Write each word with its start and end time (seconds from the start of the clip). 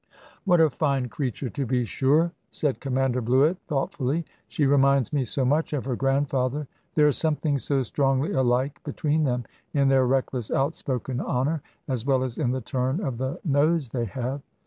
"What 0.45 0.59
a 0.59 0.71
fine 0.71 1.09
creature, 1.09 1.51
to 1.51 1.63
be 1.63 1.85
sure!" 1.85 2.31
said 2.49 2.79
Commander 2.79 3.21
Bluett, 3.21 3.57
thoughtfully; 3.67 4.25
"she 4.47 4.65
reminds 4.65 5.13
me 5.13 5.23
so 5.23 5.45
much 5.45 5.73
of 5.73 5.85
her 5.85 5.95
grandfather. 5.95 6.67
There 6.95 7.05
is 7.05 7.17
something 7.17 7.59
so 7.59 7.83
strongly 7.83 8.31
alike 8.31 8.83
between 8.83 9.25
them, 9.25 9.45
in 9.75 9.89
their 9.89 10.07
reckless 10.07 10.49
outspoken 10.49 11.19
honour, 11.21 11.61
as 11.87 12.03
well 12.03 12.23
as 12.23 12.39
in 12.39 12.49
the 12.49 12.61
turn 12.61 12.99
of 12.99 13.19
the 13.19 13.39
nose 13.45 13.89
they 13.89 14.05
have." 14.05 14.41